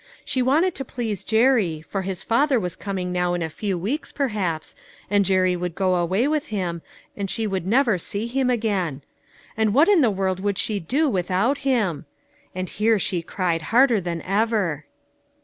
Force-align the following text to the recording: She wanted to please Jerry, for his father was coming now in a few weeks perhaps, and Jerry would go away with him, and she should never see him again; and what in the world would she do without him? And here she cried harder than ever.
She 0.25 0.41
wanted 0.41 0.73
to 0.73 0.83
please 0.83 1.23
Jerry, 1.23 1.83
for 1.83 2.01
his 2.01 2.23
father 2.23 2.59
was 2.59 2.75
coming 2.75 3.11
now 3.11 3.35
in 3.35 3.43
a 3.43 3.51
few 3.51 3.77
weeks 3.77 4.11
perhaps, 4.11 4.75
and 5.11 5.23
Jerry 5.23 5.55
would 5.55 5.75
go 5.75 5.93
away 5.93 6.27
with 6.27 6.47
him, 6.47 6.81
and 7.15 7.29
she 7.29 7.47
should 7.47 7.67
never 7.67 7.99
see 7.99 8.25
him 8.25 8.49
again; 8.49 9.03
and 9.55 9.75
what 9.75 9.87
in 9.87 10.01
the 10.01 10.09
world 10.09 10.39
would 10.39 10.57
she 10.57 10.79
do 10.79 11.07
without 11.07 11.59
him? 11.59 12.07
And 12.55 12.67
here 12.67 12.97
she 12.97 13.21
cried 13.21 13.61
harder 13.69 14.01
than 14.01 14.23
ever. 14.23 14.85